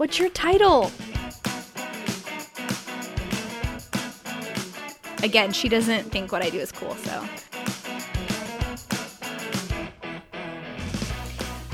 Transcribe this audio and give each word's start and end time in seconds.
What's 0.00 0.18
your 0.18 0.30
title? 0.30 0.90
Again, 5.22 5.52
she 5.52 5.68
doesn't 5.68 6.04
think 6.04 6.32
what 6.32 6.40
I 6.40 6.48
do 6.48 6.58
is 6.58 6.72
cool, 6.72 6.94
so. 6.94 7.22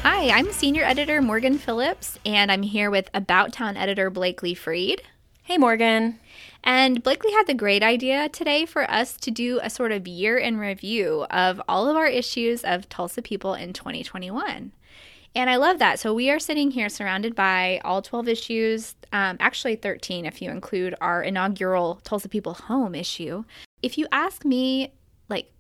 Hi, 0.03 0.31
I'm 0.31 0.51
senior 0.51 0.83
editor 0.83 1.23
Morgan 1.23 1.57
Phillips, 1.57 2.19
and 2.27 2.51
I'm 2.51 2.65
here 2.65 2.91
with 2.91 3.09
About 3.15 3.53
Town 3.53 3.77
editor 3.77 4.11
Blakely 4.11 4.55
Freed. 4.55 5.03
Hey, 5.45 5.57
Morgan. 5.57 6.19
And 6.65 7.05
Blakely 7.05 7.31
had 7.31 7.47
the 7.47 7.55
great 7.55 7.85
idea 7.85 8.29
today 8.29 8.67
for 8.67 8.91
us 8.91 9.17
to 9.19 9.31
do 9.31 9.61
a 9.63 9.71
sort 9.71 9.93
of 9.93 10.09
year 10.09 10.37
in 10.37 10.59
review 10.59 11.27
of 11.31 11.63
all 11.69 11.89
of 11.89 11.95
our 11.95 12.09
issues 12.09 12.65
of 12.65 12.89
Tulsa 12.89 13.23
People 13.23 13.55
in 13.55 13.73
2021. 13.73 14.73
And 15.37 15.51
I 15.51 15.57
love 15.57 15.79
that. 15.81 16.01
So 16.01 16.15
we 16.15 16.31
are 16.31 16.39
sitting 16.39 16.71
here 16.71 16.89
surrounded 16.89 17.35
by 17.35 17.83
all 17.85 18.01
12 18.01 18.27
issues, 18.27 18.95
um, 19.13 19.37
actually 19.39 19.77
13 19.77 20.25
if 20.25 20.41
you 20.41 20.51
include 20.51 20.95
our 21.03 21.23
inaugural 21.23 22.01
Tulsa 22.05 22.31
People 22.31 22.55
Home 22.55 22.95
issue. 22.95 23.45
If 23.83 23.99
you 23.99 24.07
ask 24.11 24.47
me, 24.47 24.95
like, 25.29 25.53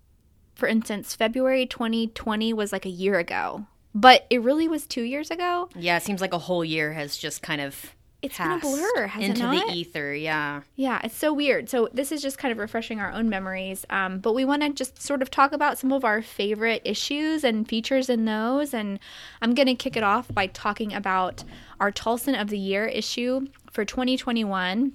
for 0.55 0.67
instance, 0.67 1.15
February 1.15 1.67
2020 1.67 2.55
was 2.55 2.73
like 2.73 2.87
a 2.87 2.91
year 2.91 3.19
ago, 3.19 3.67
but 3.95 4.27
it 4.31 4.41
really 4.41 4.67
was 4.67 4.87
two 4.87 5.03
years 5.03 5.31
ago. 5.31 5.69
Yeah, 5.77 5.99
it 5.99 6.03
seems 6.03 6.23
like 6.23 6.33
a 6.33 6.39
whole 6.39 6.65
year 6.65 6.95
has 6.95 7.19
just 7.19 7.43
kind 7.43 7.61
of 7.61 7.95
it's 8.23 8.39
been 8.39 8.51
a 8.51 8.59
blur, 8.59 9.07
has 9.07 9.23
into 9.23 9.41
it 9.41 9.45
not? 9.45 9.67
the 9.69 9.73
ether. 9.75 10.15
Yeah, 10.15 10.63
yeah, 10.75 11.01
it's 11.05 11.17
so 11.17 11.33
weird. 11.33 11.69
So 11.69 11.89
this 11.93 12.11
is 12.11 12.23
just 12.23 12.39
kind 12.39 12.51
of 12.51 12.59
refreshing 12.59 12.99
our 12.99 13.13
own 13.13 13.29
memories. 13.29 13.85
Um, 13.91 14.19
but 14.19 14.35
we 14.35 14.45
want 14.45 14.63
to 14.63 14.71
just 14.71 15.01
sort 15.01 15.23
of 15.23 15.31
talk 15.31 15.53
about 15.53 15.79
some 15.79 15.93
of 15.93 16.05
our 16.05 16.23
favorite 16.23 16.83
issues 16.85 17.45
and 17.45 17.69
features 17.69 18.09
in 18.09 18.25
those. 18.25 18.73
And 18.73 18.99
I'm 19.43 19.55
going 19.55 19.67
to 19.67 19.75
kick 19.75 19.97
it 19.97 20.03
off 20.03 20.33
by 20.33 20.47
talking 20.47 20.93
about 20.93 21.45
our 21.79 21.93
Tulsan 21.93 22.41
of 22.41 22.49
the 22.49 22.59
Year 22.59 22.87
issue 22.87 23.47
for 23.71 23.85
2021. 23.85 24.93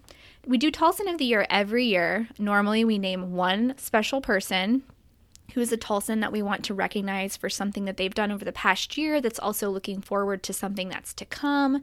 We 0.48 0.58
do 0.58 0.72
Tulsan 0.72 1.12
of 1.12 1.18
the 1.18 1.26
Year 1.26 1.46
every 1.50 1.86
year. 1.86 2.28
Normally, 2.40 2.84
we 2.84 2.98
name 2.98 3.34
one 3.34 3.76
special 3.78 4.22
person 4.22 4.84
who 5.54 5.62
is 5.62 5.72
a 5.72 5.78
Tulsan 5.78 6.22
that 6.22 6.32
we 6.32 6.42
want 6.42 6.64
to 6.66 6.74
recognize 6.74 7.38
for 7.38 7.50
something 7.50 7.86
that 7.86 7.98
they've 7.98 8.14
done 8.14 8.32
over 8.32 8.46
the 8.46 8.52
past 8.52 8.98
year 8.98 9.22
that's 9.22 9.40
also 9.40 9.70
looking 9.70 10.02
forward 10.02 10.44
to 10.44 10.54
something 10.54 10.90
that's 10.90 11.14
to 11.16 11.26
come. 11.26 11.82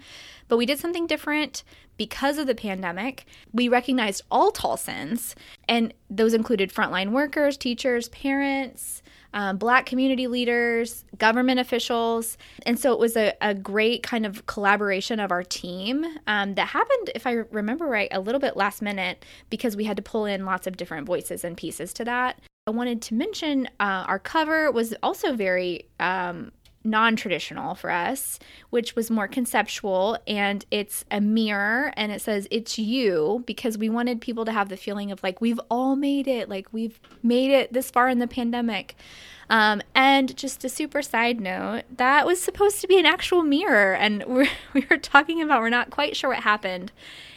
But 0.49 0.57
we 0.57 0.67
did 0.67 0.79
something 0.79 1.07
different 1.07 1.63
because 1.97 2.39
of 2.39 2.47
the 2.47 2.55
pandemic. 2.55 3.27
We 3.53 3.69
recognized 3.69 4.23
all 4.31 4.53
Tulsans, 4.53 5.35
and 5.69 5.93
those 6.09 6.33
included 6.33 6.73
frontline 6.73 7.11
workers, 7.11 7.57
teachers, 7.57 8.09
parents. 8.09 9.03
Um, 9.35 9.59
black 9.59 9.85
community 9.85 10.27
leaders, 10.27 11.05
government 11.19 11.61
officials. 11.61 12.39
And 12.65 12.79
so 12.79 12.95
it 12.95 12.99
was 12.99 13.15
a, 13.15 13.35
a 13.43 13.53
great 13.53 14.03
kind 14.03 14.25
of 14.25 14.47
collaboration 14.47 15.21
of 15.21 15.31
our 15.31 15.43
team 15.43 16.07
um, 16.27 16.55
that 16.55 16.69
happened, 16.69 17.11
if 17.15 17.27
I 17.27 17.33
remember 17.51 17.85
right, 17.85 18.09
a 18.11 18.21
little 18.21 18.41
bit 18.41 18.57
last 18.57 18.81
minute 18.81 19.27
because 19.51 19.77
we 19.77 19.85
had 19.85 19.99
to 19.99 20.03
pull 20.03 20.25
in 20.25 20.47
lots 20.47 20.67
of 20.67 20.79
different 20.79 21.07
voices 21.07 21.45
and 21.45 21.59
pieces 21.59 21.93
to 21.93 22.07
that. 22.07 22.41
I 22.69 22.71
wanted 22.71 23.01
to 23.01 23.15
mention 23.15 23.67
uh, 23.81 24.05
our 24.07 24.19
cover 24.19 24.71
was 24.71 24.95
also 25.03 25.33
very 25.33 25.87
um, 25.99 26.53
non 26.85 27.17
traditional 27.17 27.75
for 27.75 27.91
us, 27.91 28.39
which 28.69 28.95
was 28.95 29.11
more 29.11 29.27
conceptual. 29.27 30.19
And 30.27 30.67
it's 30.71 31.07
a 31.11 31.19
mirror 31.19 31.95
and 31.97 32.13
it 32.13 32.21
says, 32.21 32.47
It's 32.51 32.79
you, 32.79 33.43
because 33.47 33.79
we 33.79 33.89
wanted 33.89 34.21
people 34.21 34.45
to 34.45 34.53
have 34.53 34.69
the 34.69 34.77
feeling 34.77 35.11
of 35.11 35.23
like, 35.23 35.41
we've 35.41 35.59
all 35.71 35.97
made 35.97 36.29
it, 36.29 36.51
like, 36.51 36.71
we've 36.71 37.01
made 37.23 37.51
it 37.51 37.73
this 37.73 37.91
far 37.91 38.11
in 38.11 38.19
the 38.19 38.27
pandemic. 38.27 38.97
Um, 39.49 39.81
and 39.95 40.37
just 40.37 40.63
a 40.63 40.69
super 40.69 41.01
side 41.01 41.41
note, 41.41 41.85
that 41.97 42.27
was 42.27 42.39
supposed 42.39 42.83
to 42.83 42.87
be 42.87 42.99
an 42.99 43.07
actual 43.07 43.43
mirror. 43.43 43.95
And 43.95 44.23
we're, 44.27 44.51
we 44.75 44.87
were 44.91 44.99
talking 44.99 45.41
about, 45.41 45.63
we're 45.63 45.71
not 45.71 45.89
quite 45.89 46.17
sure 46.17 46.29
what 46.29 46.43
happened. 46.43 46.93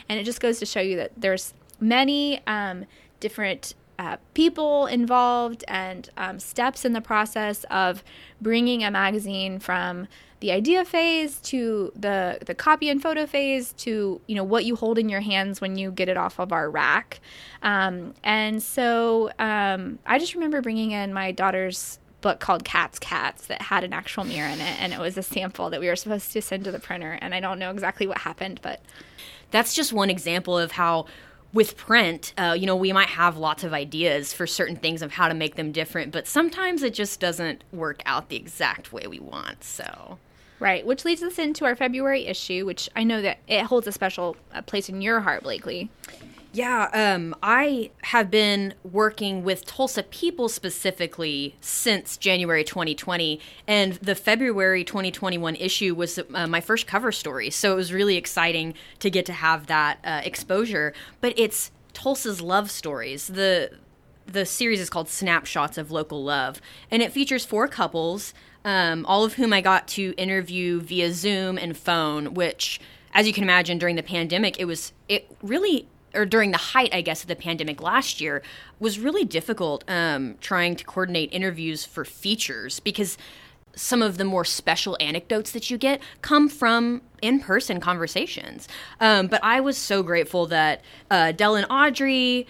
And 0.09 0.19
it 0.19 0.25
just 0.25 0.41
goes 0.41 0.59
to 0.59 0.65
show 0.65 0.81
you 0.81 0.97
that 0.97 1.13
there's 1.15 1.53
many 1.79 2.45
um, 2.47 2.83
different 3.21 3.75
uh, 4.01 4.17
people 4.33 4.87
involved 4.87 5.63
and 5.67 6.09
um, 6.17 6.39
steps 6.39 6.85
in 6.85 6.93
the 6.93 7.01
process 7.01 7.65
of 7.65 8.03
bringing 8.41 8.83
a 8.83 8.89
magazine 8.89 9.59
from 9.59 10.07
the 10.39 10.51
idea 10.51 10.83
phase 10.83 11.37
to 11.37 11.91
the 11.95 12.39
the 12.43 12.55
copy 12.55 12.89
and 12.89 12.99
photo 12.99 13.27
phase 13.27 13.73
to 13.73 14.19
you 14.25 14.35
know 14.35 14.43
what 14.43 14.65
you 14.65 14.75
hold 14.75 14.97
in 14.97 15.07
your 15.07 15.21
hands 15.21 15.61
when 15.61 15.77
you 15.77 15.91
get 15.91 16.09
it 16.09 16.17
off 16.17 16.39
of 16.39 16.51
our 16.51 16.67
rack. 16.67 17.19
Um, 17.61 18.15
and 18.23 18.63
so 18.63 19.29
um, 19.37 19.99
i 20.07 20.17
just 20.17 20.33
remember 20.33 20.61
bringing 20.61 20.91
in 20.91 21.13
my 21.13 21.31
daughter's 21.31 21.99
book 22.21 22.39
called 22.39 22.63
cats 22.63 22.97
cats 22.97 23.45
that 23.47 23.61
had 23.61 23.83
an 23.83 23.93
actual 23.93 24.23
mirror 24.23 24.47
in 24.47 24.61
it 24.61 24.81
and 24.81 24.93
it 24.93 24.99
was 24.99 25.15
a 25.15 25.23
sample 25.23 25.69
that 25.69 25.79
we 25.79 25.87
were 25.87 25.95
supposed 25.95 26.31
to 26.31 26.41
send 26.41 26.63
to 26.63 26.71
the 26.71 26.79
printer 26.79 27.17
and 27.21 27.33
i 27.33 27.39
don't 27.39 27.57
know 27.57 27.71
exactly 27.71 28.05
what 28.05 28.19
happened 28.19 28.59
but 28.61 28.79
that's 29.49 29.73
just 29.73 29.91
one 29.91 30.09
example 30.09 30.57
of 30.57 30.71
how 30.71 31.05
with 31.53 31.75
print, 31.77 32.33
uh, 32.37 32.55
you 32.57 32.65
know, 32.65 32.75
we 32.75 32.93
might 32.93 33.09
have 33.09 33.37
lots 33.37 33.63
of 33.63 33.73
ideas 33.73 34.33
for 34.33 34.47
certain 34.47 34.75
things 34.75 35.01
of 35.01 35.11
how 35.11 35.27
to 35.27 35.33
make 35.33 35.55
them 35.55 35.71
different, 35.71 36.11
but 36.11 36.27
sometimes 36.27 36.83
it 36.83 36.93
just 36.93 37.19
doesn't 37.19 37.63
work 37.71 38.01
out 38.05 38.29
the 38.29 38.37
exact 38.37 38.93
way 38.93 39.07
we 39.07 39.19
want. 39.19 39.63
So. 39.63 40.17
Right, 40.59 40.85
which 40.85 41.05
leads 41.05 41.23
us 41.23 41.39
into 41.39 41.65
our 41.65 41.75
February 41.75 42.27
issue, 42.27 42.67
which 42.67 42.87
I 42.95 43.03
know 43.03 43.21
that 43.23 43.39
it 43.47 43.63
holds 43.63 43.87
a 43.87 43.91
special 43.91 44.37
uh, 44.53 44.61
place 44.61 44.89
in 44.89 45.01
your 45.01 45.19
heart, 45.19 45.43
Blakely. 45.43 45.89
Yeah, 46.53 46.89
um, 46.91 47.33
I 47.41 47.91
have 48.03 48.29
been 48.29 48.73
working 48.83 49.43
with 49.45 49.65
Tulsa 49.65 50.03
people 50.03 50.49
specifically 50.49 51.55
since 51.61 52.17
January 52.17 52.65
2020, 52.65 53.39
and 53.67 53.93
the 53.93 54.15
February 54.15 54.83
2021 54.83 55.55
issue 55.55 55.95
was 55.95 56.19
uh, 56.19 56.47
my 56.47 56.59
first 56.59 56.87
cover 56.87 57.13
story. 57.13 57.49
So 57.51 57.71
it 57.71 57.75
was 57.75 57.93
really 57.93 58.17
exciting 58.17 58.73
to 58.99 59.09
get 59.09 59.25
to 59.27 59.33
have 59.33 59.67
that 59.67 59.99
uh, 60.03 60.21
exposure. 60.25 60.93
But 61.21 61.33
it's 61.37 61.71
Tulsa's 61.93 62.41
love 62.41 62.69
stories. 62.69 63.27
The 63.27 63.71
the 64.27 64.45
series 64.45 64.79
is 64.79 64.89
called 64.89 65.09
Snapshots 65.09 65.77
of 65.77 65.89
Local 65.89 66.21
Love, 66.21 66.61
and 66.89 67.01
it 67.01 67.13
features 67.13 67.45
four 67.45 67.69
couples, 67.69 68.33
um, 68.65 69.05
all 69.05 69.23
of 69.23 69.35
whom 69.35 69.53
I 69.53 69.61
got 69.61 69.87
to 69.89 70.13
interview 70.17 70.81
via 70.81 71.13
Zoom 71.13 71.57
and 71.57 71.77
phone, 71.77 72.33
which 72.33 72.81
as 73.13 73.25
you 73.25 73.33
can 73.33 73.43
imagine 73.43 73.77
during 73.77 73.95
the 73.95 74.03
pandemic 74.03 74.59
it 74.59 74.65
was 74.65 74.93
it 75.07 75.29
really 75.41 75.87
or 76.13 76.25
during 76.25 76.51
the 76.51 76.57
height, 76.57 76.93
I 76.93 77.01
guess, 77.01 77.21
of 77.21 77.27
the 77.27 77.35
pandemic 77.35 77.81
last 77.81 78.21
year, 78.21 78.41
was 78.79 78.99
really 78.99 79.25
difficult 79.25 79.83
um, 79.87 80.35
trying 80.41 80.75
to 80.75 80.83
coordinate 80.83 81.31
interviews 81.31 81.85
for 81.85 82.05
features 82.05 82.79
because 82.79 83.17
some 83.75 84.01
of 84.01 84.17
the 84.17 84.25
more 84.25 84.43
special 84.45 84.97
anecdotes 84.99 85.51
that 85.51 85.69
you 85.69 85.77
get 85.77 86.01
come 86.21 86.49
from 86.49 87.01
in 87.21 87.39
person 87.39 87.79
conversations. 87.79 88.67
Um, 88.99 89.27
but 89.27 89.41
I 89.43 89.59
was 89.59 89.77
so 89.77 90.03
grateful 90.03 90.45
that 90.47 90.81
uh, 91.09 91.31
Dell 91.31 91.55
and 91.55 91.67
Audrey, 91.69 92.47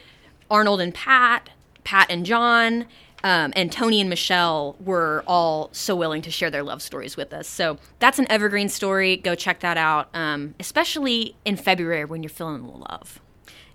Arnold 0.50 0.82
and 0.82 0.94
Pat, 0.94 1.50
Pat 1.84 2.08
and 2.10 2.26
John, 2.26 2.86
um, 3.24 3.54
and 3.56 3.72
Tony 3.72 4.02
and 4.02 4.10
Michelle 4.10 4.76
were 4.80 5.24
all 5.28 5.70
so 5.72 5.96
willing 5.96 6.22
to 6.24 6.32
share 6.32 6.50
their 6.50 6.64
love 6.64 6.82
stories 6.82 7.16
with 7.16 7.34
us. 7.34 7.48
So 7.48 7.78
that's 8.00 8.18
an 8.18 8.26
evergreen 8.32 8.70
story. 8.70 9.16
Go 9.16 9.36
check 9.36 9.60
that 9.60 9.78
out, 9.78 10.10
um, 10.16 10.56
especially 10.60 11.36
in 11.46 11.56
February 11.56 12.06
when 12.06 12.24
you're 12.24 12.32
feeling 12.32 12.64
the 12.64 12.70
love. 12.70 13.20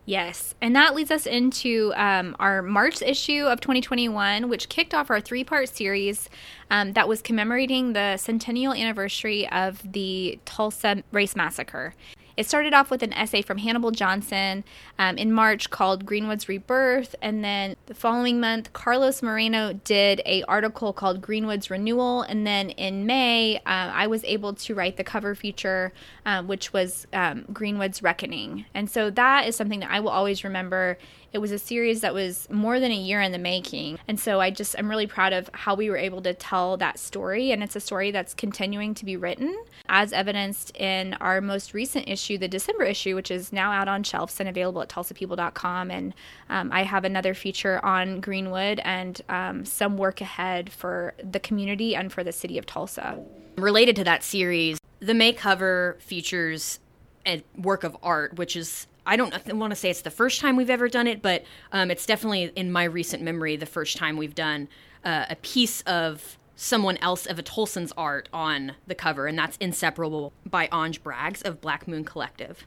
Yes. 0.06 0.54
And 0.60 0.74
that 0.76 0.94
leads 0.94 1.10
us 1.10 1.26
into 1.26 1.92
um, 1.96 2.36
our 2.38 2.62
March 2.62 3.02
issue 3.02 3.44
of 3.46 3.60
2021, 3.60 4.48
which 4.48 4.68
kicked 4.68 4.94
off 4.94 5.10
our 5.10 5.20
three 5.20 5.42
part 5.42 5.68
series 5.68 6.30
um, 6.70 6.92
that 6.92 7.08
was 7.08 7.20
commemorating 7.20 7.92
the 7.92 8.16
centennial 8.16 8.72
anniversary 8.72 9.48
of 9.50 9.82
the 9.92 10.38
Tulsa 10.44 11.02
Race 11.10 11.34
Massacre. 11.34 11.94
It 12.36 12.46
started 12.46 12.74
off 12.74 12.90
with 12.90 13.02
an 13.02 13.14
essay 13.14 13.40
from 13.40 13.56
Hannibal 13.58 13.90
Johnson 13.90 14.62
um, 14.98 15.16
in 15.16 15.32
March 15.32 15.70
called 15.70 16.04
Greenwood's 16.04 16.48
Rebirth, 16.48 17.14
and 17.22 17.42
then 17.42 17.76
the 17.86 17.94
following 17.94 18.40
month, 18.40 18.74
Carlos 18.74 19.22
Moreno 19.22 19.72
did 19.84 20.20
a 20.26 20.42
article 20.42 20.92
called 20.92 21.22
Greenwood's 21.22 21.70
Renewal, 21.70 22.20
and 22.22 22.46
then 22.46 22.70
in 22.70 23.06
May, 23.06 23.56
uh, 23.58 23.60
I 23.64 24.06
was 24.06 24.22
able 24.24 24.52
to 24.52 24.74
write 24.74 24.98
the 24.98 25.04
cover 25.04 25.34
feature, 25.34 25.94
um, 26.26 26.46
which 26.46 26.74
was 26.74 27.06
um, 27.14 27.46
Greenwood's 27.54 28.02
Reckoning, 28.02 28.66
and 28.74 28.90
so 28.90 29.08
that 29.10 29.48
is 29.48 29.56
something 29.56 29.80
that 29.80 29.90
I 29.90 30.00
will 30.00 30.10
always 30.10 30.44
remember 30.44 30.98
it 31.32 31.38
was 31.38 31.52
a 31.52 31.58
series 31.58 32.00
that 32.00 32.14
was 32.14 32.48
more 32.50 32.80
than 32.80 32.90
a 32.90 32.96
year 32.96 33.20
in 33.20 33.32
the 33.32 33.38
making. 33.38 33.98
And 34.08 34.18
so 34.18 34.40
I 34.40 34.50
just, 34.50 34.74
I'm 34.78 34.88
really 34.88 35.06
proud 35.06 35.32
of 35.32 35.50
how 35.52 35.74
we 35.74 35.90
were 35.90 35.96
able 35.96 36.22
to 36.22 36.34
tell 36.34 36.76
that 36.78 36.98
story. 36.98 37.52
And 37.52 37.62
it's 37.62 37.76
a 37.76 37.80
story 37.80 38.10
that's 38.10 38.34
continuing 38.34 38.94
to 38.94 39.04
be 39.04 39.16
written, 39.16 39.56
as 39.88 40.12
evidenced 40.12 40.76
in 40.76 41.14
our 41.14 41.40
most 41.40 41.74
recent 41.74 42.08
issue, 42.08 42.38
the 42.38 42.48
December 42.48 42.84
issue, 42.84 43.14
which 43.14 43.30
is 43.30 43.52
now 43.52 43.72
out 43.72 43.88
on 43.88 44.02
shelves 44.02 44.40
and 44.40 44.48
available 44.48 44.82
at 44.82 44.88
tulsapeople.com. 44.88 45.90
And 45.90 46.14
um, 46.48 46.72
I 46.72 46.84
have 46.84 47.04
another 47.04 47.34
feature 47.34 47.84
on 47.84 48.20
Greenwood 48.20 48.80
and 48.84 49.20
um, 49.28 49.64
some 49.64 49.96
work 49.96 50.20
ahead 50.20 50.70
for 50.70 51.14
the 51.22 51.40
community 51.40 51.94
and 51.94 52.12
for 52.12 52.24
the 52.24 52.32
city 52.32 52.58
of 52.58 52.66
Tulsa. 52.66 53.18
Related 53.56 53.96
to 53.96 54.04
that 54.04 54.22
series, 54.22 54.78
the 55.00 55.14
May 55.14 55.32
cover 55.32 55.96
features 56.00 56.78
a 57.26 57.42
work 57.56 57.84
of 57.84 57.96
art, 58.02 58.36
which 58.36 58.56
is 58.56 58.86
I 59.06 59.16
don't 59.16 59.32
want 59.54 59.70
to 59.70 59.76
say 59.76 59.90
it's 59.90 60.02
the 60.02 60.10
first 60.10 60.40
time 60.40 60.56
we've 60.56 60.70
ever 60.70 60.88
done 60.88 61.06
it, 61.06 61.22
but 61.22 61.44
um, 61.72 61.90
it's 61.90 62.06
definitely 62.06 62.50
in 62.56 62.72
my 62.72 62.84
recent 62.84 63.22
memory 63.22 63.56
the 63.56 63.66
first 63.66 63.96
time 63.96 64.16
we've 64.16 64.34
done 64.34 64.68
uh, 65.04 65.26
a 65.30 65.36
piece 65.36 65.82
of 65.82 66.38
someone 66.56 66.96
else 66.98 67.26
of 67.26 67.38
a 67.38 67.42
Tulsan's 67.42 67.92
art 67.96 68.28
on 68.32 68.72
the 68.86 68.94
cover, 68.94 69.26
and 69.26 69.38
that's 69.38 69.56
Inseparable 69.58 70.32
by 70.44 70.66
Anj 70.68 71.00
Braggs 71.00 71.44
of 71.44 71.60
Black 71.60 71.86
Moon 71.86 72.04
Collective. 72.04 72.66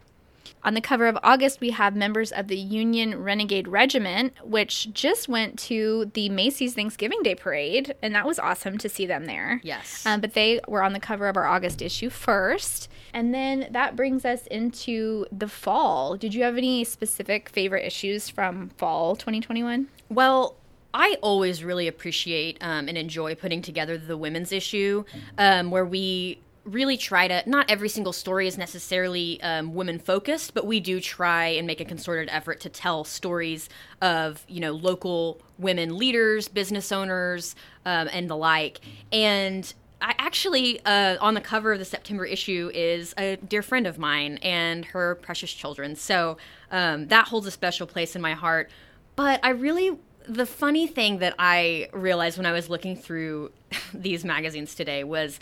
On 0.63 0.73
the 0.73 0.81
cover 0.81 1.07
of 1.07 1.17
August, 1.23 1.61
we 1.61 1.71
have 1.71 1.95
members 1.95 2.31
of 2.31 2.47
the 2.47 2.57
Union 2.57 3.21
Renegade 3.21 3.67
Regiment, 3.67 4.33
which 4.43 4.91
just 4.93 5.29
went 5.29 5.57
to 5.59 6.11
the 6.13 6.29
Macy's 6.29 6.73
Thanksgiving 6.73 7.21
Day 7.23 7.35
Parade, 7.35 7.95
and 8.01 8.13
that 8.15 8.25
was 8.25 8.39
awesome 8.39 8.77
to 8.79 8.89
see 8.89 9.05
them 9.05 9.25
there. 9.25 9.61
Yes. 9.63 10.05
Um, 10.05 10.21
but 10.21 10.33
they 10.33 10.59
were 10.67 10.83
on 10.83 10.93
the 10.93 10.99
cover 10.99 11.27
of 11.27 11.37
our 11.37 11.45
August 11.45 11.81
issue 11.81 12.09
first. 12.09 12.89
And 13.13 13.33
then 13.33 13.67
that 13.71 13.95
brings 13.95 14.25
us 14.25 14.45
into 14.47 15.25
the 15.31 15.47
fall. 15.47 16.15
Did 16.15 16.33
you 16.33 16.43
have 16.43 16.57
any 16.57 16.83
specific 16.83 17.49
favorite 17.49 17.85
issues 17.85 18.29
from 18.29 18.69
fall 18.69 19.15
2021? 19.15 19.87
Well, 20.09 20.55
I 20.93 21.17
always 21.21 21.63
really 21.63 21.87
appreciate 21.87 22.57
um, 22.61 22.87
and 22.87 22.97
enjoy 22.97 23.35
putting 23.35 23.61
together 23.61 23.97
the 23.97 24.17
women's 24.17 24.51
issue 24.51 25.03
um, 25.37 25.69
where 25.71 25.85
we 25.85 26.39
really 26.71 26.98
try 26.98 27.27
to 27.27 27.44
not 27.50 27.69
every 27.69 27.89
single 27.89 28.13
story 28.13 28.48
is 28.48 28.57
necessarily 28.57 29.42
um, 29.42 29.74
women 29.74 30.00
focused 30.00 30.54
but 30.54 30.66
we 30.66 30.80
do 30.80 31.00
try 31.00 31.48
and 31.48 31.66
make 31.66 31.80
a 31.80 31.86
concerted 31.86 32.30
effort 32.31 32.60
to 32.60 32.69
tell 32.69 33.04
stories 33.04 33.69
of 34.01 34.45
you 34.48 34.60
know 34.60 34.71
local 34.71 35.42
women 35.57 35.98
leaders 35.98 36.48
business 36.48 36.92
owners 36.92 37.56
um, 37.86 38.10
and 38.12 38.30
the 38.30 38.36
like 38.36 38.80
and 39.12 39.74
I 40.01 40.16
actually, 40.18 40.80
uh, 40.86 41.18
on 41.19 41.33
the 41.33 41.42
cover 41.42 41.74
of 41.74 41.80
the 41.80 41.86
September 41.86 42.25
issue, 42.25 42.71
is 42.74 43.13
a 43.18 43.36
dear 43.36 43.62
friend 43.62 43.86
of 43.86 43.98
mine 43.98 44.38
and 44.42 44.86
her 44.86 45.16
precious 45.16 45.51
children. 45.51 45.95
So 45.95 46.38
um, 46.71 47.07
that 47.10 47.27
holds 47.27 47.48
a 47.48 47.51
special 47.51 47.86
place 47.86 48.16
in 48.16 48.21
my 48.21 48.33
heart. 48.33 48.69
But 49.18 49.42
I 49.44 49.50
really, 49.50 49.98
the 50.25 50.45
funny 50.45 50.88
thing 50.88 51.19
that 51.19 51.36
I 51.38 51.89
realized 51.92 52.38
when 52.38 52.45
I 52.45 52.54
was 52.54 52.69
looking 52.69 52.95
through 52.95 53.51
these 53.94 54.24
magazines 54.24 54.74
today 54.74 55.04
was 55.04 55.39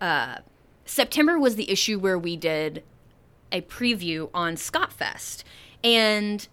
uh, 0.00 0.38
September 0.84 1.38
was 1.38 1.56
the 1.56 1.70
issue 1.70 1.98
where 1.98 2.18
we 2.18 2.36
did 2.36 2.82
a 3.50 3.60
preview 3.62 4.30
on 4.32 4.54
Scotfest. 4.54 5.44
And 5.84 6.46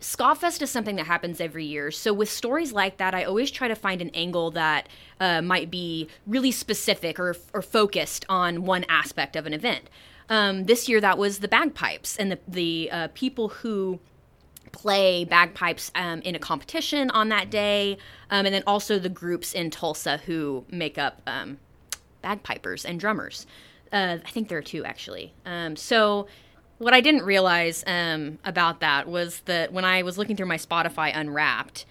Scotfest 0.00 0.62
is 0.62 0.70
something 0.70 0.96
that 0.96 1.06
happens 1.06 1.40
every 1.40 1.64
year. 1.64 1.90
So 1.90 2.12
with 2.12 2.30
stories 2.30 2.72
like 2.72 2.98
that, 2.98 3.14
I 3.14 3.24
always 3.24 3.50
try 3.50 3.68
to 3.68 3.74
find 3.74 4.00
an 4.00 4.10
angle 4.10 4.50
that 4.52 4.88
uh, 5.20 5.42
might 5.42 5.70
be 5.70 6.08
really 6.26 6.52
specific 6.52 7.18
or, 7.18 7.36
or 7.52 7.62
focused 7.62 8.24
on 8.28 8.64
one 8.64 8.84
aspect 8.88 9.36
of 9.36 9.46
an 9.46 9.52
event. 9.52 9.90
Um, 10.28 10.64
this 10.64 10.88
year, 10.88 11.00
that 11.00 11.18
was 11.18 11.38
the 11.38 11.48
bagpipes 11.48 12.16
and 12.16 12.30
the, 12.30 12.38
the 12.46 12.90
uh, 12.92 13.08
people 13.14 13.48
who 13.48 13.98
play 14.72 15.24
bagpipes 15.24 15.90
um, 15.94 16.20
in 16.20 16.34
a 16.34 16.38
competition 16.38 17.10
on 17.10 17.30
that 17.30 17.50
day, 17.50 17.96
um, 18.30 18.44
and 18.46 18.54
then 18.54 18.62
also 18.66 18.98
the 18.98 19.08
groups 19.08 19.54
in 19.54 19.70
Tulsa 19.70 20.18
who 20.26 20.64
make 20.70 20.98
up 20.98 21.22
um, 21.26 21.58
bagpipers 22.22 22.84
and 22.84 22.98
drummers. 23.00 23.46
Uh, 23.92 24.18
I 24.24 24.30
think 24.30 24.48
there 24.48 24.58
are 24.58 24.62
two 24.62 24.84
actually. 24.84 25.32
Um, 25.46 25.76
so 25.76 26.26
what 26.78 26.94
I 26.94 27.00
didn't 27.00 27.24
realize 27.24 27.82
um, 27.86 28.38
about 28.44 28.80
that 28.80 29.08
was 29.08 29.40
that 29.40 29.72
when 29.72 29.84
I 29.84 30.02
was 30.02 30.16
looking 30.16 30.36
through 30.36 30.46
my 30.46 30.56
Spotify 30.56 31.12
Unwrapped, 31.14 31.84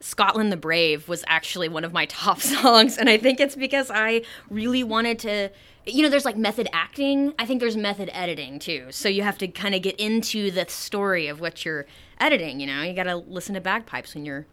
Scotland 0.00 0.50
the 0.50 0.56
Brave 0.56 1.08
was 1.08 1.24
actually 1.26 1.68
one 1.68 1.84
of 1.84 1.92
my 1.92 2.06
top 2.06 2.40
songs. 2.40 2.98
And 2.98 3.08
I 3.08 3.16
think 3.16 3.40
it's 3.40 3.56
because 3.56 3.90
I 3.90 4.22
really 4.48 4.82
wanted 4.82 5.18
to, 5.20 5.50
you 5.86 6.02
know, 6.02 6.08
there's 6.08 6.24
like 6.24 6.36
method 6.36 6.68
acting. 6.72 7.34
I 7.38 7.46
think 7.46 7.60
there's 7.60 7.76
method 7.76 8.10
editing 8.12 8.58
too. 8.58 8.86
So 8.90 9.08
you 9.08 9.22
have 9.22 9.38
to 9.38 9.48
kind 9.48 9.74
of 9.74 9.82
get 9.82 9.98
into 9.98 10.50
the 10.50 10.66
story 10.68 11.28
of 11.28 11.40
what 11.40 11.64
you're 11.64 11.86
editing. 12.18 12.60
You 12.60 12.66
know, 12.66 12.82
you 12.82 12.94
got 12.94 13.04
to 13.04 13.16
listen 13.16 13.54
to 13.54 13.60
bagpipes 13.60 14.14
when 14.14 14.24
you're 14.24 14.46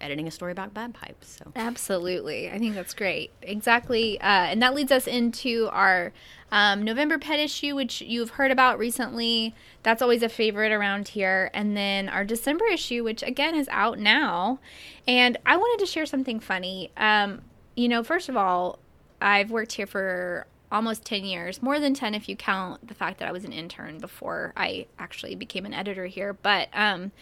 editing 0.00 0.26
a 0.26 0.30
story 0.30 0.52
about 0.52 0.74
bagpipes. 0.74 1.38
So 1.38 1.52
Absolutely. 1.56 2.50
I 2.50 2.58
think 2.58 2.74
that's 2.74 2.94
great. 2.94 3.30
Exactly. 3.42 4.20
Uh, 4.20 4.24
and 4.24 4.62
that 4.62 4.74
leads 4.74 4.92
us 4.92 5.06
into 5.06 5.68
our 5.72 6.12
um, 6.52 6.82
November 6.82 7.18
pet 7.18 7.38
issue, 7.38 7.74
which 7.74 8.00
you've 8.00 8.30
heard 8.30 8.50
about 8.50 8.78
recently. 8.78 9.54
That's 9.82 10.02
always 10.02 10.22
a 10.22 10.28
favorite 10.28 10.72
around 10.72 11.08
here. 11.08 11.50
And 11.54 11.76
then 11.76 12.08
our 12.08 12.24
December 12.24 12.66
issue, 12.66 13.04
which 13.04 13.22
again 13.22 13.54
is 13.54 13.68
out 13.70 13.98
now. 13.98 14.58
And 15.06 15.38
I 15.46 15.56
wanted 15.56 15.84
to 15.84 15.90
share 15.90 16.06
something 16.06 16.40
funny. 16.40 16.90
Um, 16.96 17.42
you 17.76 17.88
know, 17.88 18.02
first 18.02 18.28
of 18.28 18.36
all, 18.36 18.78
I've 19.20 19.50
worked 19.50 19.72
here 19.72 19.86
for 19.86 20.46
almost 20.72 21.04
10 21.04 21.24
years, 21.24 21.62
more 21.62 21.80
than 21.80 21.94
10 21.94 22.14
if 22.14 22.28
you 22.28 22.36
count 22.36 22.86
the 22.86 22.94
fact 22.94 23.18
that 23.18 23.28
I 23.28 23.32
was 23.32 23.44
an 23.44 23.52
intern 23.52 23.98
before 23.98 24.52
I 24.56 24.86
actually 24.98 25.34
became 25.34 25.66
an 25.66 25.74
editor 25.74 26.06
here. 26.06 26.32
But, 26.32 26.68
um, 26.72 27.12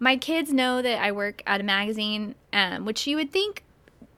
my 0.00 0.16
kids 0.16 0.52
know 0.52 0.82
that 0.82 1.00
I 1.00 1.12
work 1.12 1.42
at 1.46 1.60
a 1.60 1.64
magazine, 1.64 2.34
um, 2.52 2.84
which 2.86 3.06
you 3.06 3.16
would 3.16 3.30
think 3.30 3.62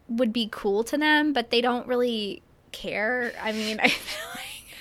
would 0.08 0.32
be 0.32 0.49
cool 0.50 0.84
to 0.84 0.96
them, 0.96 1.32
but 1.32 1.50
they 1.50 1.61
don't 1.61 1.87
really 1.87 2.43
care. 2.70 3.32
I 3.43 3.52
mean, 3.52 3.81
I 3.82 3.88
feel 3.88 4.29
like 4.31 4.76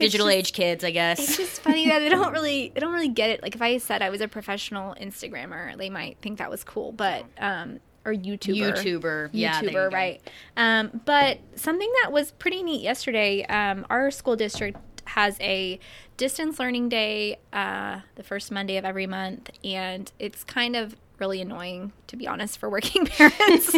digital 0.00 0.26
just- 0.26 0.36
age 0.36 0.52
kids, 0.54 0.82
I 0.82 0.90
guess. 0.90 1.20
It's 1.20 1.36
just 1.36 1.60
funny 1.60 1.86
that 1.88 2.00
they 2.00 2.08
don't 2.08 2.32
really 2.38 2.72
they 2.74 2.80
don't 2.80 2.92
really 2.92 3.08
get 3.08 3.30
it. 3.30 3.42
Like 3.42 3.54
if 3.54 3.62
I 3.62 3.78
said 3.78 4.02
I 4.02 4.10
was 4.10 4.20
a 4.20 4.28
professional 4.28 4.94
Instagrammer, 5.00 5.76
they 5.76 5.90
might 5.90 6.18
think 6.22 6.38
that 6.38 6.50
was 6.50 6.64
cool, 6.64 6.90
but 6.92 7.24
um 7.38 7.78
or 8.06 8.14
YouTuber. 8.14 8.76
YouTuber. 8.76 9.30
Yeah, 9.32 9.60
there 9.60 9.70
you 9.70 9.76
YouTuber, 9.76 9.92
right. 9.92 10.30
Um, 10.56 11.00
but 11.04 11.38
something 11.56 11.92
that 12.02 12.12
was 12.12 12.30
pretty 12.30 12.62
neat 12.62 12.80
yesterday, 12.80 13.44
um, 13.46 13.84
our 13.90 14.12
school 14.12 14.36
district 14.36 14.78
has 15.16 15.40
a 15.40 15.80
distance 16.18 16.60
learning 16.60 16.90
day 16.90 17.38
uh, 17.50 18.00
the 18.16 18.22
first 18.22 18.52
Monday 18.52 18.76
of 18.76 18.84
every 18.84 19.06
month, 19.06 19.50
and 19.64 20.12
it's 20.18 20.44
kind 20.44 20.76
of 20.76 20.94
really 21.18 21.40
annoying, 21.40 21.92
to 22.06 22.16
be 22.16 22.28
honest, 22.28 22.58
for 22.58 22.68
working 22.68 23.06
parents. 23.06 23.74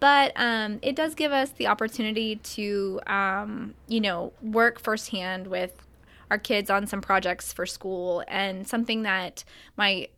but 0.00 0.32
um, 0.34 0.80
it 0.82 0.96
does 0.96 1.14
give 1.14 1.30
us 1.30 1.50
the 1.50 1.68
opportunity 1.68 2.34
to, 2.36 3.00
um, 3.06 3.74
you 3.86 4.00
know, 4.00 4.32
work 4.42 4.80
firsthand 4.80 5.46
with 5.46 5.86
our 6.32 6.38
kids 6.38 6.68
on 6.68 6.88
some 6.88 7.00
projects 7.00 7.52
for 7.52 7.64
school 7.64 8.24
and 8.26 8.66
something 8.66 9.02
that 9.02 9.44
my 9.76 10.08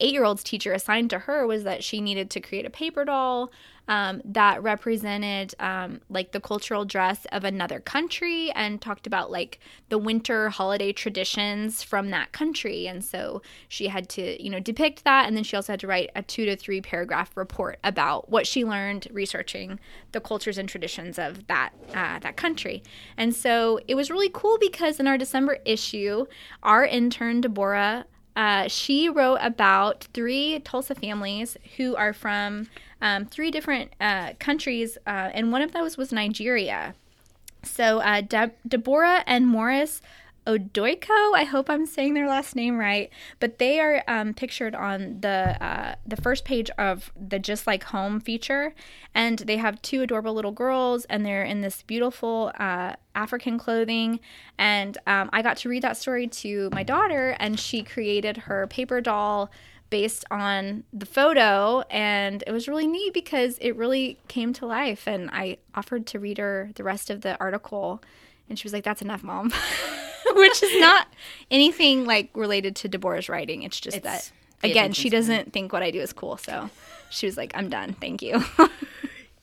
eight 0.00 0.12
year 0.12 0.24
old's 0.24 0.42
teacher 0.42 0.72
assigned 0.72 1.10
to 1.10 1.20
her 1.20 1.46
was 1.46 1.64
that 1.64 1.84
she 1.84 2.00
needed 2.00 2.30
to 2.30 2.40
create 2.40 2.66
a 2.66 2.70
paper 2.70 3.04
doll 3.04 3.50
um, 3.88 4.20
that 4.24 4.62
represented 4.62 5.54
um, 5.58 6.00
like 6.10 6.32
the 6.32 6.40
cultural 6.40 6.84
dress 6.84 7.26
of 7.32 7.42
another 7.42 7.80
country 7.80 8.50
and 8.52 8.82
talked 8.82 9.06
about 9.06 9.30
like 9.30 9.58
the 9.88 9.96
winter 9.96 10.50
holiday 10.50 10.92
traditions 10.92 11.82
from 11.82 12.10
that 12.10 12.32
country. 12.32 12.86
And 12.86 13.02
so 13.02 13.40
she 13.66 13.88
had 13.88 14.08
to 14.10 14.42
you 14.42 14.50
know 14.50 14.60
depict 14.60 15.04
that. 15.04 15.26
And 15.26 15.36
then 15.36 15.44
she 15.44 15.56
also 15.56 15.72
had 15.72 15.80
to 15.80 15.86
write 15.86 16.10
a 16.14 16.22
two 16.22 16.44
to 16.44 16.54
three 16.54 16.82
paragraph 16.82 17.34
report 17.36 17.78
about 17.82 18.28
what 18.28 18.46
she 18.46 18.64
learned 18.64 19.08
researching 19.10 19.80
the 20.12 20.20
cultures 20.20 20.58
and 20.58 20.68
traditions 20.68 21.18
of 21.18 21.46
that 21.46 21.70
uh, 21.94 22.18
that 22.18 22.36
country. 22.36 22.82
And 23.16 23.34
so 23.34 23.80
it 23.88 23.94
was 23.94 24.10
really 24.10 24.30
cool 24.32 24.58
because 24.58 25.00
in 25.00 25.06
our 25.06 25.16
december 25.16 25.58
issue 25.64 26.26
our 26.62 26.84
intern 26.84 27.40
deborah 27.40 28.04
uh, 28.36 28.68
she 28.68 29.08
wrote 29.08 29.38
about 29.40 30.08
three 30.14 30.60
Tulsa 30.60 30.94
families 30.94 31.56
who 31.76 31.96
are 31.96 32.12
from 32.12 32.68
um, 33.00 33.26
three 33.26 33.50
different 33.50 33.92
uh, 34.00 34.32
countries, 34.38 34.98
uh, 35.06 35.30
and 35.32 35.52
one 35.52 35.62
of 35.62 35.72
those 35.72 35.96
was 35.96 36.12
Nigeria. 36.12 36.94
So 37.62 37.98
uh, 38.00 38.20
De- 38.20 38.52
Deborah 38.66 39.24
and 39.26 39.46
Morris 39.46 40.00
Odoiko, 40.48 41.34
I 41.34 41.44
hope 41.44 41.68
I'm 41.68 41.84
saying 41.84 42.14
their 42.14 42.26
last 42.26 42.56
name 42.56 42.78
right, 42.78 43.10
but 43.38 43.58
they 43.58 43.80
are 43.80 44.02
um, 44.08 44.32
pictured 44.32 44.74
on 44.74 45.20
the 45.20 45.62
uh, 45.62 45.96
the 46.06 46.16
first 46.16 46.46
page 46.46 46.70
of 46.78 47.12
the 47.14 47.38
Just 47.38 47.66
Like 47.66 47.84
Home 47.84 48.18
feature, 48.18 48.72
and 49.14 49.40
they 49.40 49.58
have 49.58 49.82
two 49.82 50.00
adorable 50.00 50.32
little 50.32 50.50
girls, 50.50 51.04
and 51.04 51.24
they're 51.24 51.44
in 51.44 51.60
this 51.60 51.82
beautiful 51.82 52.50
uh, 52.58 52.94
African 53.14 53.58
clothing. 53.58 54.20
And 54.56 54.96
um, 55.06 55.28
I 55.34 55.42
got 55.42 55.58
to 55.58 55.68
read 55.68 55.82
that 55.82 55.98
story 55.98 56.26
to 56.26 56.70
my 56.72 56.82
daughter, 56.82 57.36
and 57.38 57.60
she 57.60 57.82
created 57.82 58.38
her 58.38 58.66
paper 58.66 59.02
doll 59.02 59.50
based 59.90 60.24
on 60.30 60.84
the 60.92 61.06
photo 61.06 61.80
and 61.88 62.44
it 62.46 62.52
was 62.52 62.68
really 62.68 62.86
neat 62.86 63.14
because 63.14 63.56
it 63.62 63.74
really 63.74 64.18
came 64.28 64.52
to 64.52 64.66
life 64.66 65.06
and 65.06 65.30
i 65.32 65.56
offered 65.74 66.06
to 66.06 66.18
read 66.18 66.36
her 66.36 66.68
the 66.74 66.84
rest 66.84 67.08
of 67.08 67.22
the 67.22 67.40
article 67.40 68.02
and 68.50 68.58
she 68.58 68.66
was 68.66 68.74
like 68.74 68.84
that's 68.84 69.00
enough 69.00 69.22
mom 69.22 69.50
which 70.34 70.62
is 70.62 70.80
not 70.80 71.06
anything 71.50 72.04
like 72.04 72.30
related 72.34 72.76
to 72.76 72.88
deborah's 72.88 73.28
writing. 73.28 73.62
It's 73.62 73.80
just 73.80 73.98
It's 73.98 74.04
that 74.04 74.30
again 74.62 74.92
she 74.92 75.08
doesn't 75.08 75.52
think 75.52 75.72
what 75.72 75.84
i 75.84 75.90
do 75.92 76.00
is 76.00 76.12
cool 76.12 76.36
so 76.36 76.68
she 77.10 77.26
was 77.26 77.36
like 77.36 77.52
i'm 77.54 77.68
done. 77.68 77.92
Thank 77.94 78.22
you. 78.22 78.42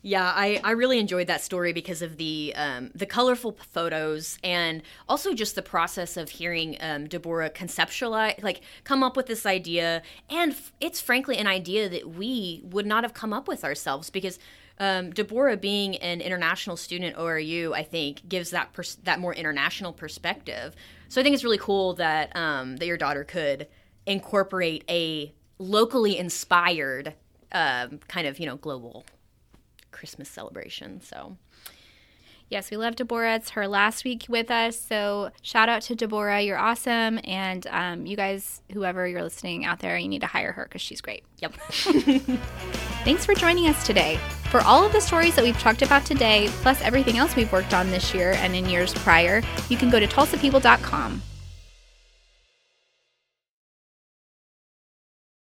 Yeah, 0.08 0.32
I, 0.36 0.62
I 0.64 0.72
really 0.74 1.00
enjoyed 1.00 1.26
that 1.26 1.42
story 1.42 1.74
because 1.74 2.04
of 2.04 2.18
the 2.18 2.54
um, 2.56 2.92
the 2.94 3.08
colorful 3.08 3.58
photos 3.72 4.38
and 4.44 4.84
also 5.10 5.34
just 5.34 5.56
the 5.56 5.64
process 5.64 6.16
of 6.16 6.30
hearing 6.30 6.78
um, 6.80 7.08
Deborah 7.08 7.50
conceptualize, 7.50 8.44
like 8.44 8.62
come 8.84 9.02
up 9.02 9.18
with 9.18 9.26
this 9.26 9.48
idea, 9.48 10.04
and 10.30 10.52
f- 10.52 10.72
it's 10.80 11.02
frankly 11.02 11.38
an 11.38 11.48
idea 11.48 11.90
that 11.90 12.08
we 12.08 12.62
would 12.66 12.86
not 12.86 13.04
have 13.04 13.16
come 13.16 13.34
up 13.34 13.48
with 13.48 13.64
ourselves 13.64 14.12
because 14.12 14.38
um, 14.80 15.12
Deborah, 15.12 15.58
being 15.58 15.96
an 15.98 16.22
international 16.22 16.76
student 16.76 17.16
at 17.16 17.20
ORU, 17.20 17.74
I 17.74 17.84
think 17.84 18.28
gives 18.28 18.52
that 18.52 18.74
pers- 18.74 18.98
that 19.04 19.20
more 19.20 19.34
international 19.34 19.94
perspective. 19.94 20.76
So 21.08 21.22
I 21.22 21.24
think 21.24 21.34
it's 21.34 21.44
really 21.44 21.58
cool 21.58 21.94
that 21.94 22.36
um, 22.36 22.78
that 22.78 22.86
your 22.86 22.98
daughter 22.98 23.24
could 23.24 23.68
incorporate 24.06 24.84
a 24.90 25.34
locally 25.58 26.18
inspired 26.18 27.14
um, 27.52 28.00
kind 28.08 28.28
of 28.28 28.40
you 28.40 28.46
know 28.46 28.58
global 28.58 29.06
Christmas 29.92 30.30
celebration. 30.30 31.02
So 31.02 31.38
Yes, 32.50 32.70
we 32.70 32.78
love 32.78 32.96
Deborah. 32.96 33.36
It's 33.36 33.52
her 33.52 33.68
last 33.68 34.04
week 34.04 34.28
with 34.30 34.52
us. 34.52 34.80
So 34.80 35.32
shout 35.42 35.68
out 35.68 35.82
to 35.84 35.96
Deborah. 35.96 36.42
You're 36.42 36.60
awesome. 36.60 37.20
And 37.24 37.66
um, 37.72 38.06
you 38.06 38.16
guys, 38.16 38.62
whoever 38.72 39.08
you're 39.08 39.24
listening 39.24 39.66
out 39.66 39.80
there, 39.80 39.98
you 39.98 40.08
need 40.08 40.22
to 40.22 40.28
hire 40.28 40.52
her 40.52 40.66
because 40.66 40.82
she's 40.82 41.02
great. 41.02 41.24
Yep. 41.40 41.54
Thanks 43.04 43.26
for 43.26 43.34
joining 43.34 43.68
us 43.68 43.84
today. 43.86 44.20
For 44.56 44.62
all 44.62 44.86
of 44.86 44.94
the 44.94 45.02
stories 45.02 45.36
that 45.36 45.44
we've 45.44 45.60
talked 45.60 45.82
about 45.82 46.06
today, 46.06 46.48
plus 46.62 46.82
everything 46.82 47.18
else 47.18 47.36
we've 47.36 47.52
worked 47.52 47.74
on 47.74 47.92
this 47.92 48.14
year 48.14 48.36
and 48.38 48.56
in 48.56 48.70
years 48.70 48.94
prior, 48.94 49.44
you 49.68 49.76
can 49.76 49.90
go 49.90 50.00
to 50.00 50.08
tulsapeople.com. 50.08 51.22